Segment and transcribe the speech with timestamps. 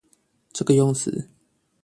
[0.53, 1.27] 這個用詞